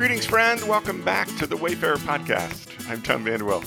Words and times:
Greetings, 0.00 0.24
friend. 0.24 0.62
Welcome 0.62 1.04
back 1.04 1.28
to 1.36 1.46
the 1.46 1.58
Wayfarer 1.58 1.98
Podcast. 1.98 2.88
I'm 2.88 3.02
Tom 3.02 3.22
Vanderwell. 3.22 3.62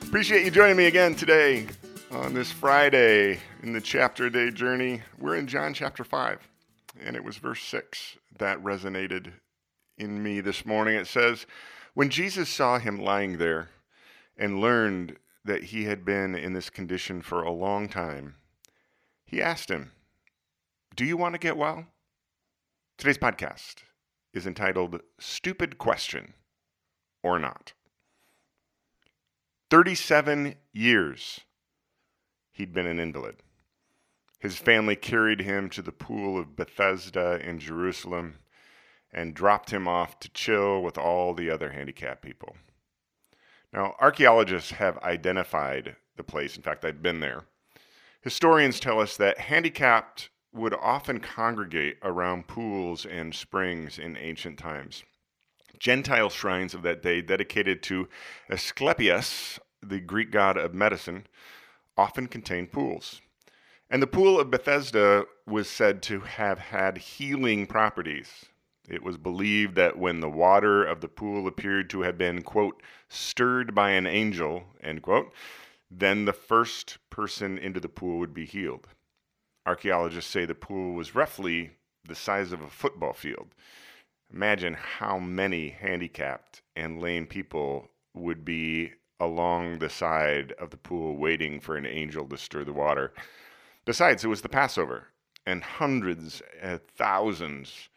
Appreciate 0.00 0.42
you 0.42 0.50
joining 0.50 0.78
me 0.78 0.86
again 0.86 1.14
today 1.14 1.66
on 2.10 2.32
this 2.32 2.50
Friday 2.50 3.38
in 3.62 3.74
the 3.74 3.82
chapter 3.82 4.30
day 4.30 4.50
journey. 4.50 5.02
We're 5.18 5.36
in 5.36 5.46
John 5.46 5.74
chapter 5.74 6.02
5, 6.02 6.48
and 7.02 7.16
it 7.16 7.22
was 7.22 7.36
verse 7.36 7.60
6 7.64 8.16
that 8.38 8.64
resonated 8.64 9.32
in 9.98 10.22
me 10.22 10.40
this 10.40 10.64
morning. 10.64 10.96
It 10.96 11.06
says, 11.06 11.44
When 11.92 12.08
Jesus 12.08 12.48
saw 12.48 12.78
him 12.78 12.98
lying 12.98 13.36
there 13.36 13.68
and 14.38 14.62
learned 14.62 15.18
that 15.44 15.64
he 15.64 15.84
had 15.84 16.02
been 16.02 16.34
in 16.34 16.54
this 16.54 16.70
condition 16.70 17.20
for 17.20 17.42
a 17.42 17.52
long 17.52 17.90
time, 17.90 18.36
he 19.26 19.42
asked 19.42 19.70
him, 19.70 19.92
Do 20.96 21.04
you 21.04 21.18
want 21.18 21.34
to 21.34 21.38
get 21.38 21.58
well? 21.58 21.84
Today's 22.96 23.18
podcast 23.18 23.82
is 24.34 24.46
entitled 24.46 25.00
Stupid 25.18 25.78
Question 25.78 26.34
or 27.22 27.38
Not. 27.38 27.72
37 29.70 30.56
years 30.72 31.40
he'd 32.52 32.72
been 32.72 32.86
an 32.86 33.00
invalid. 33.00 33.36
His 34.40 34.56
family 34.56 34.96
carried 34.96 35.40
him 35.40 35.70
to 35.70 35.80
the 35.80 35.92
pool 35.92 36.38
of 36.38 36.56
Bethesda 36.56 37.40
in 37.42 37.58
Jerusalem 37.58 38.40
and 39.12 39.32
dropped 39.32 39.70
him 39.70 39.88
off 39.88 40.18
to 40.20 40.28
chill 40.28 40.82
with 40.82 40.98
all 40.98 41.32
the 41.32 41.48
other 41.48 41.70
handicapped 41.70 42.22
people. 42.22 42.56
Now, 43.72 43.94
archaeologists 44.00 44.72
have 44.72 44.98
identified 44.98 45.96
the 46.16 46.24
place. 46.24 46.56
In 46.56 46.62
fact, 46.62 46.84
I've 46.84 47.02
been 47.02 47.20
there. 47.20 47.44
Historians 48.20 48.80
tell 48.80 49.00
us 49.00 49.16
that 49.16 49.38
handicapped 49.38 50.30
would 50.54 50.74
often 50.74 51.18
congregate 51.18 51.98
around 52.02 52.46
pools 52.46 53.04
and 53.04 53.34
springs 53.34 53.98
in 53.98 54.16
ancient 54.16 54.58
times. 54.58 55.02
Gentile 55.78 56.30
shrines 56.30 56.72
of 56.72 56.82
that 56.82 57.02
day, 57.02 57.20
dedicated 57.20 57.82
to 57.82 58.08
Asclepius, 58.48 59.58
the 59.82 60.00
Greek 60.00 60.30
god 60.30 60.56
of 60.56 60.72
medicine, 60.72 61.26
often 61.96 62.28
contained 62.28 62.72
pools. 62.72 63.20
And 63.90 64.00
the 64.00 64.06
pool 64.06 64.40
of 64.40 64.50
Bethesda 64.50 65.24
was 65.46 65.68
said 65.68 66.02
to 66.04 66.20
have 66.20 66.58
had 66.58 66.98
healing 66.98 67.66
properties. 67.66 68.46
It 68.88 69.02
was 69.02 69.16
believed 69.16 69.74
that 69.76 69.98
when 69.98 70.20
the 70.20 70.30
water 70.30 70.84
of 70.84 71.00
the 71.00 71.08
pool 71.08 71.46
appeared 71.46 71.90
to 71.90 72.02
have 72.02 72.16
been, 72.16 72.42
quote, 72.42 72.82
stirred 73.08 73.74
by 73.74 73.90
an 73.90 74.06
angel, 74.06 74.64
end 74.82 75.02
quote, 75.02 75.32
then 75.90 76.24
the 76.24 76.32
first 76.32 76.98
person 77.10 77.58
into 77.58 77.80
the 77.80 77.88
pool 77.88 78.18
would 78.18 78.34
be 78.34 78.46
healed. 78.46 78.88
Archaeologists 79.66 80.30
say 80.30 80.44
the 80.44 80.54
pool 80.54 80.94
was 80.94 81.14
roughly 81.14 81.70
the 82.06 82.14
size 82.14 82.52
of 82.52 82.60
a 82.60 82.68
football 82.68 83.12
field. 83.12 83.54
Imagine 84.32 84.74
how 84.74 85.18
many 85.18 85.70
handicapped 85.70 86.62
and 86.76 87.00
lame 87.00 87.26
people 87.26 87.88
would 88.14 88.44
be 88.44 88.92
along 89.20 89.78
the 89.78 89.88
side 89.88 90.52
of 90.58 90.70
the 90.70 90.76
pool 90.76 91.16
waiting 91.16 91.60
for 91.60 91.76
an 91.76 91.86
angel 91.86 92.26
to 92.26 92.36
stir 92.36 92.64
the 92.64 92.72
water. 92.72 93.12
Besides, 93.84 94.24
it 94.24 94.28
was 94.28 94.42
the 94.42 94.48
Passover, 94.48 95.08
and 95.46 95.62
hundreds 95.62 96.42
and 96.60 96.80
thousands 96.96 97.88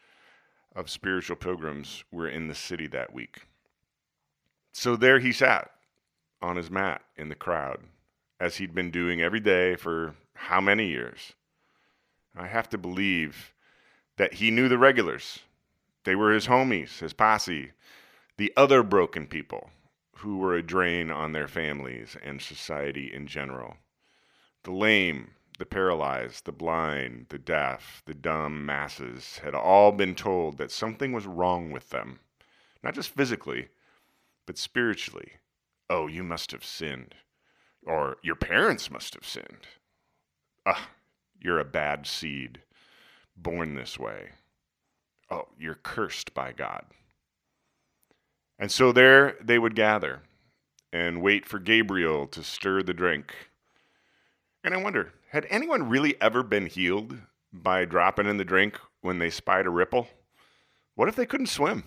of 0.74 0.88
spiritual 0.88 1.36
pilgrims 1.36 2.04
were 2.10 2.28
in 2.28 2.48
the 2.48 2.54
city 2.54 2.86
that 2.86 3.12
week. 3.12 3.42
So 4.72 4.96
there 4.96 5.18
he 5.18 5.32
sat 5.32 5.70
on 6.40 6.56
his 6.56 6.70
mat 6.70 7.02
in 7.16 7.28
the 7.28 7.34
crowd, 7.34 7.80
as 8.38 8.56
he'd 8.56 8.74
been 8.74 8.90
doing 8.90 9.20
every 9.20 9.40
day 9.40 9.76
for 9.76 10.14
how 10.34 10.60
many 10.60 10.88
years? 10.88 11.34
I 12.38 12.46
have 12.46 12.68
to 12.70 12.78
believe 12.78 13.52
that 14.16 14.34
he 14.34 14.50
knew 14.50 14.68
the 14.68 14.78
regulars. 14.78 15.40
They 16.04 16.14
were 16.14 16.32
his 16.32 16.46
homies, 16.46 17.00
his 17.00 17.12
posse, 17.12 17.72
the 18.36 18.52
other 18.56 18.82
broken 18.82 19.26
people 19.26 19.70
who 20.18 20.38
were 20.38 20.54
a 20.54 20.62
drain 20.62 21.10
on 21.10 21.32
their 21.32 21.48
families 21.48 22.16
and 22.22 22.40
society 22.40 23.12
in 23.12 23.26
general. 23.26 23.76
The 24.62 24.70
lame, 24.70 25.32
the 25.58 25.66
paralyzed, 25.66 26.44
the 26.44 26.52
blind, 26.52 27.26
the 27.28 27.38
deaf, 27.38 28.02
the 28.06 28.14
dumb 28.14 28.64
masses 28.64 29.38
had 29.38 29.54
all 29.54 29.90
been 29.90 30.14
told 30.14 30.58
that 30.58 30.70
something 30.70 31.12
was 31.12 31.26
wrong 31.26 31.72
with 31.72 31.90
them, 31.90 32.20
not 32.82 32.94
just 32.94 33.10
physically, 33.10 33.68
but 34.46 34.56
spiritually. 34.56 35.32
Oh, 35.90 36.06
you 36.06 36.22
must 36.22 36.52
have 36.52 36.64
sinned. 36.64 37.16
Or 37.84 38.16
your 38.22 38.36
parents 38.36 38.90
must 38.90 39.14
have 39.14 39.26
sinned. 39.26 39.66
Ah, 40.64 40.88
you're 41.40 41.58
a 41.58 41.64
bad 41.64 42.06
seed, 42.06 42.60
born 43.36 43.74
this 43.74 43.98
way. 43.98 44.30
Oh, 45.30 45.48
you're 45.58 45.74
cursed 45.74 46.34
by 46.34 46.52
God. 46.52 46.84
And 48.58 48.70
so 48.72 48.92
there 48.92 49.36
they 49.40 49.58
would 49.58 49.74
gather 49.74 50.22
and 50.92 51.22
wait 51.22 51.46
for 51.46 51.58
Gabriel 51.58 52.26
to 52.28 52.42
stir 52.42 52.82
the 52.82 52.94
drink. 52.94 53.34
And 54.64 54.74
I 54.74 54.78
wonder, 54.78 55.12
had 55.30 55.46
anyone 55.50 55.88
really 55.88 56.20
ever 56.20 56.42
been 56.42 56.66
healed 56.66 57.16
by 57.52 57.84
dropping 57.84 58.26
in 58.26 58.36
the 58.36 58.44
drink 58.44 58.78
when 59.00 59.18
they 59.18 59.30
spied 59.30 59.66
a 59.66 59.70
ripple? 59.70 60.08
What 60.94 61.08
if 61.08 61.14
they 61.14 61.26
couldn't 61.26 61.46
swim? 61.46 61.84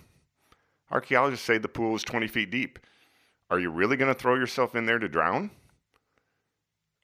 Archaeologists 0.90 1.45
say 1.45 1.57
the 1.57 1.67
pool 1.67 1.95
is 1.95 2.03
20 2.03 2.28
feet 2.28 2.51
deep. 2.51 2.79
Are 3.50 3.59
you 3.59 3.69
really 3.69 3.97
going 3.97 4.13
to 4.13 4.19
throw 4.19 4.35
yourself 4.35 4.75
in 4.75 4.85
there 4.85 5.00
to 5.00 5.09
drown? 5.09 5.51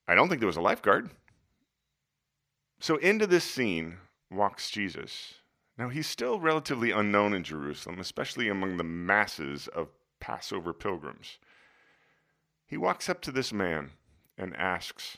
I 0.07 0.15
don't 0.15 0.29
think 0.29 0.39
there 0.39 0.47
was 0.47 0.57
a 0.57 0.61
lifeguard. 0.61 1.09
So 2.79 2.97
into 2.97 3.25
this 3.25 3.43
scene 3.43 3.97
walks 4.29 4.69
Jesus. 4.69 5.35
Now, 5.77 5.89
he's 5.89 6.07
still 6.07 6.39
relatively 6.39 6.91
unknown 6.91 7.33
in 7.33 7.43
Jerusalem, 7.43 7.99
especially 7.99 8.49
among 8.49 8.77
the 8.77 8.83
masses 8.83 9.67
of 9.67 9.89
Passover 10.19 10.73
pilgrims. 10.73 11.37
He 12.65 12.77
walks 12.77 13.07
up 13.09 13.21
to 13.21 13.31
this 13.31 13.53
man 13.53 13.91
and 14.37 14.55
asks, 14.55 15.17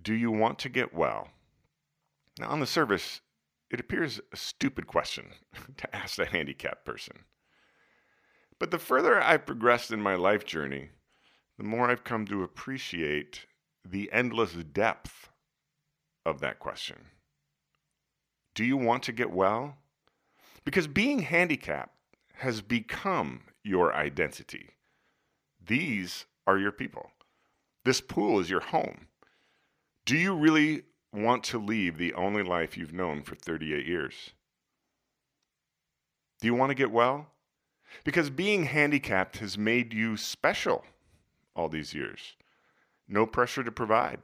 Do 0.00 0.14
you 0.14 0.30
want 0.30 0.58
to 0.60 0.68
get 0.68 0.94
well? 0.94 1.28
Now, 2.38 2.48
on 2.48 2.60
the 2.60 2.66
surface, 2.66 3.20
it 3.70 3.80
appears 3.80 4.20
a 4.32 4.36
stupid 4.36 4.86
question 4.86 5.26
to 5.76 5.96
ask 5.96 6.18
a 6.18 6.26
handicapped 6.26 6.84
person. 6.84 7.24
But 8.58 8.70
the 8.70 8.78
further 8.78 9.20
I've 9.20 9.46
progressed 9.46 9.90
in 9.90 10.00
my 10.00 10.14
life 10.14 10.44
journey, 10.44 10.90
the 11.58 11.64
more 11.64 11.90
I've 11.90 12.04
come 12.04 12.26
to 12.26 12.42
appreciate 12.42 13.46
the 13.84 14.10
endless 14.12 14.52
depth 14.52 15.28
of 16.24 16.40
that 16.40 16.58
question. 16.58 16.96
Do 18.54 18.64
you 18.64 18.76
want 18.76 19.02
to 19.04 19.12
get 19.12 19.30
well? 19.30 19.76
Because 20.64 20.86
being 20.86 21.20
handicapped 21.20 21.96
has 22.34 22.60
become 22.60 23.42
your 23.64 23.94
identity. 23.94 24.70
These 25.64 26.26
are 26.46 26.58
your 26.58 26.72
people. 26.72 27.10
This 27.84 28.00
pool 28.00 28.38
is 28.38 28.50
your 28.50 28.60
home. 28.60 29.06
Do 30.04 30.16
you 30.16 30.34
really 30.34 30.82
want 31.12 31.44
to 31.44 31.58
leave 31.58 31.98
the 31.98 32.14
only 32.14 32.42
life 32.42 32.76
you've 32.76 32.92
known 32.92 33.22
for 33.22 33.34
38 33.34 33.86
years? 33.86 34.30
Do 36.40 36.46
you 36.46 36.54
want 36.54 36.70
to 36.70 36.74
get 36.74 36.90
well? 36.90 37.28
Because 38.04 38.30
being 38.30 38.64
handicapped 38.64 39.38
has 39.38 39.58
made 39.58 39.92
you 39.92 40.16
special 40.16 40.84
all 41.54 41.68
these 41.68 41.94
years. 41.94 42.36
No 43.06 43.26
pressure 43.26 43.62
to 43.62 43.70
provide. 43.70 44.20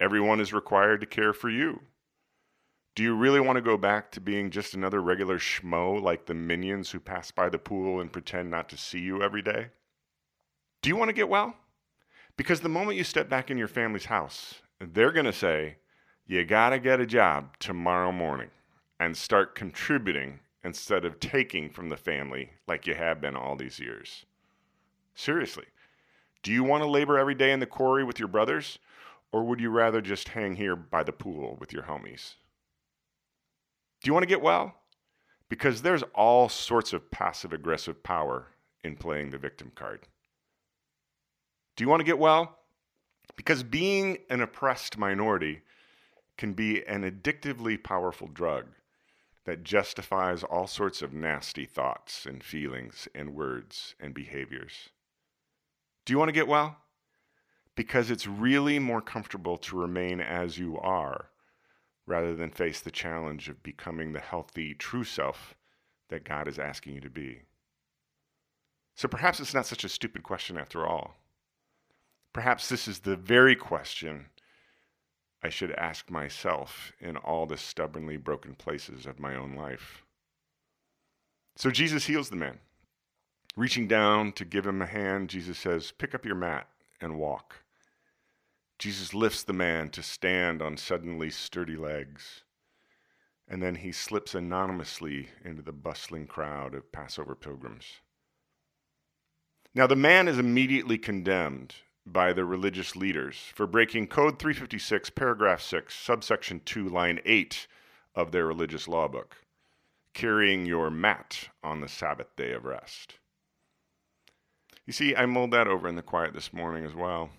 Everyone 0.00 0.40
is 0.40 0.52
required 0.52 1.00
to 1.00 1.06
care 1.06 1.32
for 1.32 1.50
you. 1.50 1.80
Do 2.94 3.02
you 3.02 3.14
really 3.14 3.40
want 3.40 3.56
to 3.56 3.62
go 3.62 3.76
back 3.76 4.10
to 4.12 4.20
being 4.20 4.50
just 4.50 4.74
another 4.74 5.00
regular 5.00 5.38
schmo 5.38 6.02
like 6.02 6.26
the 6.26 6.34
minions 6.34 6.90
who 6.90 7.00
pass 7.00 7.30
by 7.30 7.48
the 7.48 7.58
pool 7.58 8.00
and 8.00 8.12
pretend 8.12 8.50
not 8.50 8.68
to 8.70 8.76
see 8.76 8.98
you 8.98 9.22
every 9.22 9.42
day? 9.42 9.68
Do 10.82 10.88
you 10.88 10.96
want 10.96 11.08
to 11.08 11.14
get 11.14 11.28
well? 11.28 11.54
Because 12.36 12.60
the 12.60 12.68
moment 12.68 12.96
you 12.98 13.04
step 13.04 13.28
back 13.28 13.50
in 13.50 13.58
your 13.58 13.68
family's 13.68 14.06
house, 14.06 14.54
they're 14.80 15.12
going 15.12 15.26
to 15.26 15.32
say, 15.32 15.76
you 16.26 16.44
got 16.44 16.70
to 16.70 16.78
get 16.78 17.00
a 17.00 17.06
job 17.06 17.56
tomorrow 17.58 18.12
morning 18.12 18.50
and 19.00 19.16
start 19.16 19.54
contributing 19.54 20.40
instead 20.62 21.04
of 21.04 21.20
taking 21.20 21.70
from 21.70 21.88
the 21.88 21.96
family 21.96 22.50
like 22.66 22.86
you 22.86 22.94
have 22.94 23.20
been 23.20 23.36
all 23.36 23.56
these 23.56 23.78
years. 23.78 24.26
Seriously, 25.14 25.66
do 26.42 26.52
you 26.52 26.62
want 26.62 26.82
to 26.82 26.88
labor 26.88 27.18
every 27.18 27.34
day 27.34 27.50
in 27.52 27.60
the 27.60 27.66
quarry 27.66 28.04
with 28.04 28.18
your 28.18 28.28
brothers? 28.28 28.78
Or 29.32 29.44
would 29.44 29.60
you 29.60 29.70
rather 29.70 30.00
just 30.00 30.28
hang 30.28 30.56
here 30.56 30.76
by 30.76 31.02
the 31.02 31.12
pool 31.12 31.56
with 31.60 31.72
your 31.72 31.82
homies? 31.82 32.34
Do 34.02 34.08
you 34.08 34.12
want 34.12 34.22
to 34.22 34.28
get 34.28 34.42
well? 34.42 34.74
Because 35.48 35.82
there's 35.82 36.04
all 36.14 36.48
sorts 36.48 36.92
of 36.92 37.10
passive 37.10 37.52
aggressive 37.52 38.02
power 38.02 38.48
in 38.84 38.96
playing 38.96 39.30
the 39.30 39.38
victim 39.38 39.72
card. 39.74 40.06
Do 41.76 41.84
you 41.84 41.88
want 41.88 42.00
to 42.00 42.06
get 42.06 42.18
well? 42.18 42.58
Because 43.36 43.62
being 43.62 44.18
an 44.30 44.40
oppressed 44.40 44.98
minority 44.98 45.62
can 46.36 46.52
be 46.52 46.84
an 46.86 47.02
addictively 47.02 47.82
powerful 47.82 48.28
drug 48.28 48.66
that 49.44 49.64
justifies 49.64 50.42
all 50.44 50.66
sorts 50.66 51.02
of 51.02 51.12
nasty 51.12 51.64
thoughts 51.64 52.26
and 52.26 52.42
feelings 52.44 53.08
and 53.14 53.34
words 53.34 53.94
and 53.98 54.12
behaviors. 54.12 54.90
Do 56.04 56.12
you 56.12 56.18
want 56.18 56.28
to 56.28 56.34
get 56.34 56.48
well? 56.48 56.76
Because 57.78 58.10
it's 58.10 58.26
really 58.26 58.80
more 58.80 59.00
comfortable 59.00 59.56
to 59.56 59.78
remain 59.78 60.20
as 60.20 60.58
you 60.58 60.76
are 60.78 61.30
rather 62.08 62.34
than 62.34 62.50
face 62.50 62.80
the 62.80 62.90
challenge 62.90 63.48
of 63.48 63.62
becoming 63.62 64.12
the 64.12 64.18
healthy, 64.18 64.74
true 64.74 65.04
self 65.04 65.54
that 66.08 66.24
God 66.24 66.48
is 66.48 66.58
asking 66.58 66.96
you 66.96 67.00
to 67.02 67.08
be. 67.08 67.42
So 68.96 69.06
perhaps 69.06 69.38
it's 69.38 69.54
not 69.54 69.64
such 69.64 69.84
a 69.84 69.88
stupid 69.88 70.24
question 70.24 70.58
after 70.58 70.88
all. 70.88 71.18
Perhaps 72.32 72.68
this 72.68 72.88
is 72.88 72.98
the 72.98 73.14
very 73.14 73.54
question 73.54 74.26
I 75.40 75.48
should 75.48 75.70
ask 75.70 76.10
myself 76.10 76.90
in 76.98 77.16
all 77.16 77.46
the 77.46 77.56
stubbornly 77.56 78.16
broken 78.16 78.56
places 78.56 79.06
of 79.06 79.20
my 79.20 79.36
own 79.36 79.54
life. 79.54 80.02
So 81.54 81.70
Jesus 81.70 82.06
heals 82.06 82.28
the 82.28 82.34
man. 82.34 82.58
Reaching 83.54 83.86
down 83.86 84.32
to 84.32 84.44
give 84.44 84.66
him 84.66 84.82
a 84.82 84.86
hand, 84.86 85.30
Jesus 85.30 85.58
says, 85.58 85.92
Pick 85.92 86.12
up 86.12 86.24
your 86.24 86.34
mat 86.34 86.66
and 87.00 87.20
walk. 87.20 87.62
Jesus 88.78 89.12
lifts 89.12 89.42
the 89.42 89.52
man 89.52 89.90
to 89.90 90.02
stand 90.02 90.62
on 90.62 90.76
suddenly 90.76 91.30
sturdy 91.30 91.76
legs. 91.76 92.42
And 93.48 93.62
then 93.62 93.76
he 93.76 93.92
slips 93.92 94.34
anonymously 94.34 95.28
into 95.44 95.62
the 95.62 95.72
bustling 95.72 96.26
crowd 96.26 96.74
of 96.74 96.92
Passover 96.92 97.34
pilgrims. 97.34 97.84
Now, 99.74 99.86
the 99.86 99.96
man 99.96 100.28
is 100.28 100.38
immediately 100.38 100.98
condemned 100.98 101.74
by 102.06 102.32
the 102.32 102.44
religious 102.44 102.94
leaders 102.94 103.36
for 103.54 103.66
breaking 103.66 104.08
Code 104.08 104.38
356, 104.38 105.10
paragraph 105.10 105.60
6, 105.60 105.94
subsection 105.94 106.60
2, 106.64 106.88
line 106.88 107.20
8 107.24 107.66
of 108.14 108.32
their 108.32 108.46
religious 108.46 108.86
law 108.88 109.08
book 109.08 109.36
carrying 110.18 110.66
your 110.66 110.90
mat 110.90 111.48
on 111.62 111.80
the 111.80 111.88
Sabbath 111.88 112.34
day 112.34 112.50
of 112.50 112.64
rest. 112.64 113.14
You 114.84 114.92
see, 114.92 115.14
I 115.14 115.26
mulled 115.26 115.52
that 115.52 115.68
over 115.68 115.86
in 115.86 115.94
the 115.94 116.02
quiet 116.02 116.34
this 116.34 116.52
morning 116.52 116.84
as 116.84 116.92
well. 116.92 117.30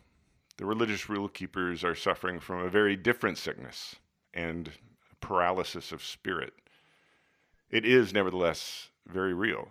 The 0.60 0.66
religious 0.66 1.08
rule 1.08 1.30
keepers 1.30 1.86
are 1.86 1.96
suffering 1.96 2.42
from 2.42 2.60
a 2.60 2.70
very 2.70 2.98
different 2.98 3.38
sickness 3.38 3.96
and 4.34 4.70
paralysis 5.22 5.94
of 5.94 6.04
spirit. 6.04 6.54
It 7.70 7.86
is, 7.86 8.12
nevertheless, 8.12 8.90
very 9.08 9.34
real. 9.34 9.70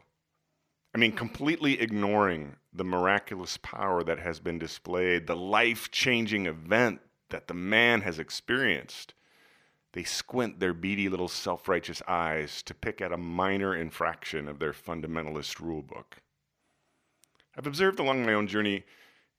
I 0.95 0.99
mean, 0.99 1.13
completely 1.13 1.79
ignoring 1.79 2.57
the 2.73 2.85
miraculous 2.85 3.59
power 3.59 4.03
that 4.03 4.21
has 4.21 4.41
been 4.41 4.59
displayed, 4.59 5.27
the 5.27 5.37
life 5.37 5.91
changing 5.91 6.47
event 6.47 7.03
that 7.29 7.49
the 7.49 7.55
man 7.55 8.01
has 8.01 8.19
experienced, 8.19 9.13
they 9.93 10.05
squint 10.05 10.59
their 10.59 10.73
beady 10.73 11.11
little 11.11 11.29
self 11.29 11.69
righteous 11.69 12.01
eyes 12.09 12.63
to 12.63 12.73
pick 12.73 13.03
at 13.03 13.13
a 13.13 13.19
minor 13.19 13.77
infraction 13.77 14.49
of 14.49 14.59
their 14.59 14.73
fundamentalist 14.73 15.61
rule 15.61 15.83
book. 15.83 16.23
I've 17.59 17.67
observed 17.67 18.01
along 18.01 18.25
my 18.25 18.33
own 18.33 18.47
journey 18.47 18.85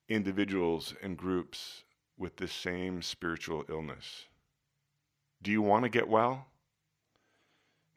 individuals 0.09 0.93
and 1.01 1.15
groups 1.15 1.83
with 2.17 2.35
this 2.35 2.51
same 2.51 3.01
spiritual 3.01 3.63
illness. 3.69 4.25
Do 5.41 5.51
you 5.51 5.61
want 5.61 5.83
to 5.83 5.89
get 5.89 6.09
well? 6.09 6.47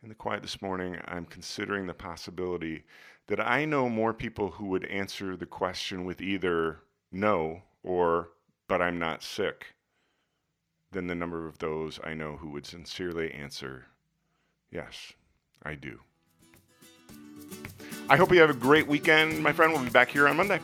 In 0.02 0.08
the 0.08 0.14
quiet 0.14 0.42
this 0.42 0.62
morning, 0.62 0.96
I'm 1.06 1.24
considering 1.24 1.86
the 1.86 1.94
possibility 1.94 2.84
that 3.26 3.40
I 3.40 3.64
know 3.64 3.88
more 3.88 4.12
people 4.12 4.50
who 4.50 4.66
would 4.66 4.84
answer 4.86 5.36
the 5.36 5.46
question 5.46 6.04
with 6.04 6.20
either 6.20 6.80
no 7.10 7.62
or 7.82 8.30
but 8.68 8.80
I'm 8.80 8.98
not 8.98 9.22
sick 9.22 9.74
than 10.92 11.06
the 11.06 11.14
number 11.14 11.46
of 11.46 11.58
those 11.58 11.98
I 12.04 12.14
know 12.14 12.36
who 12.36 12.50
would 12.50 12.66
sincerely 12.66 13.32
answer 13.32 13.86
yes, 14.72 15.12
I 15.62 15.74
do. 15.74 16.00
I 18.08 18.16
hope 18.16 18.32
you 18.32 18.40
have 18.40 18.50
a 18.50 18.54
great 18.54 18.88
weekend, 18.88 19.42
my 19.42 19.52
friend. 19.52 19.72
We'll 19.72 19.84
be 19.84 19.90
back 19.90 20.08
here 20.08 20.26
on 20.26 20.36
Monday. 20.36 20.60